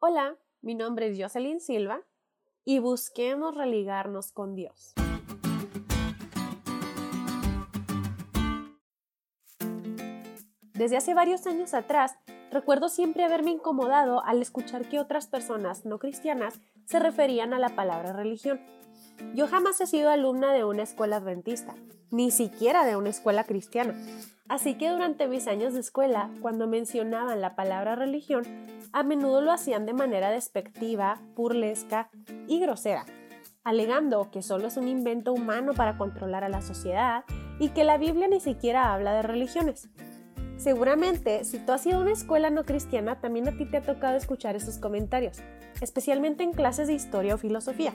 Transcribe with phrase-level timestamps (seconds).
[0.00, 2.02] Hola, mi nombre es Jocelyn Silva
[2.64, 4.94] y busquemos religarnos con Dios.
[10.72, 12.16] Desde hace varios años atrás,
[12.52, 17.70] recuerdo siempre haberme incomodado al escuchar que otras personas no cristianas se referían a la
[17.70, 18.60] palabra religión.
[19.34, 21.74] Yo jamás he sido alumna de una escuela adventista,
[22.12, 23.96] ni siquiera de una escuela cristiana.
[24.48, 28.44] Así que durante mis años de escuela, cuando mencionaban la palabra religión,
[28.92, 32.08] a menudo lo hacían de manera despectiva, burlesca
[32.46, 33.04] y grosera,
[33.62, 37.24] alegando que solo es un invento humano para controlar a la sociedad
[37.58, 39.90] y que la Biblia ni siquiera habla de religiones.
[40.56, 43.82] Seguramente, si tú has ido a una escuela no cristiana, también a ti te ha
[43.82, 45.38] tocado escuchar esos comentarios,
[45.80, 47.92] especialmente en clases de historia o filosofía.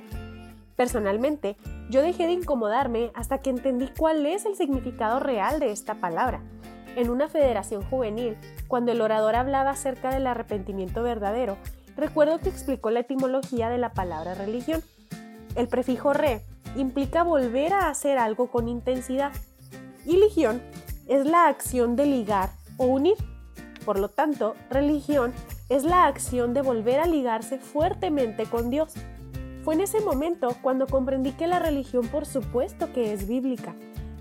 [0.75, 1.57] Personalmente,
[1.89, 6.41] yo dejé de incomodarme hasta que entendí cuál es el significado real de esta palabra.
[6.95, 8.37] En una federación juvenil,
[8.67, 11.57] cuando el orador hablaba acerca del arrepentimiento verdadero,
[11.95, 14.81] recuerdo que explicó la etimología de la palabra religión.
[15.55, 16.41] El prefijo re
[16.75, 19.31] implica volver a hacer algo con intensidad
[20.05, 20.61] y legión
[21.07, 23.15] es la acción de ligar o unir.
[23.85, 25.33] Por lo tanto, religión
[25.69, 28.93] es la acción de volver a ligarse fuertemente con Dios.
[29.63, 33.73] Fue en ese momento cuando comprendí que la religión por supuesto que es bíblica.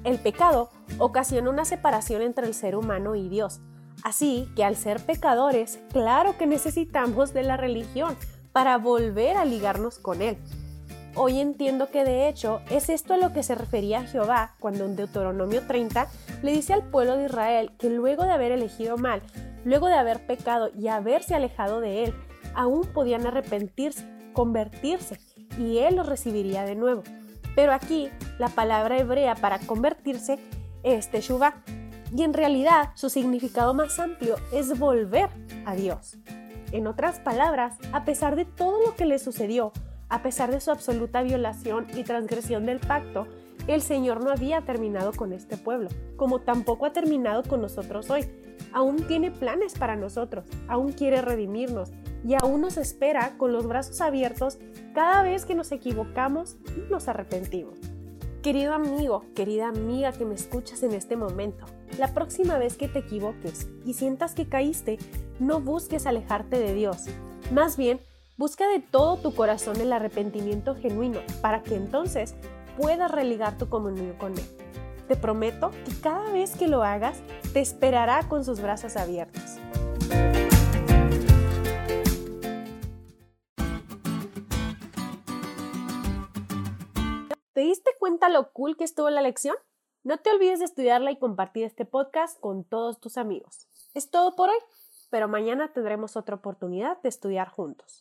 [0.05, 3.61] El pecado ocasiona una separación entre el ser humano y Dios.
[4.05, 8.17] Así que al ser pecadores, claro que necesitamos de la religión
[8.53, 10.39] para volver a ligarnos con Él.
[11.17, 14.97] Hoy entiendo que de hecho es esto a lo que se refería Jehová cuando en
[14.97, 16.07] Deuteronomio 30
[16.43, 19.23] le dice al pueblo de Israel que luego de haber elegido mal,
[19.65, 22.15] luego de haber pecado y haberse alejado de él,
[22.55, 25.19] aún podían arrepentirse, convertirse
[25.59, 27.03] y él los recibiría de nuevo.
[27.55, 28.09] Pero aquí
[28.39, 30.39] la palabra hebrea para convertirse
[30.83, 31.55] es teshuvah
[32.15, 35.29] y en realidad su significado más amplio es volver
[35.65, 36.17] a Dios.
[36.73, 39.73] En otras palabras, a pesar de todo lo que le sucedió,
[40.09, 43.27] a pesar de su absoluta violación y transgresión del pacto,
[43.67, 48.27] el Señor no había terminado con este pueblo, como tampoco ha terminado con nosotros hoy.
[48.73, 51.93] Aún tiene planes para nosotros, aún quiere redimirnos
[52.25, 54.59] y aún nos espera con los brazos abiertos
[54.95, 57.79] cada vez que nos equivocamos y nos arrepentimos.
[58.43, 61.65] Querido amigo, querida amiga que me escuchas en este momento,
[61.99, 64.99] la próxima vez que te equivoques y sientas que caíste,
[65.39, 67.07] no busques alejarte de Dios.
[67.53, 68.01] Más bien,
[68.39, 72.35] Busca de todo tu corazón el arrepentimiento genuino para que entonces
[72.77, 74.47] puedas religar tu comunión con Él.
[75.09, 77.21] Te prometo que cada vez que lo hagas,
[77.53, 79.59] te esperará con sus brazos abiertos.
[87.53, 89.57] ¿Te diste cuenta lo cool que estuvo la lección?
[90.05, 93.69] No te olvides de estudiarla y compartir este podcast con todos tus amigos.
[93.95, 94.59] Es todo por hoy,
[95.11, 98.01] pero mañana tendremos otra oportunidad de estudiar juntos.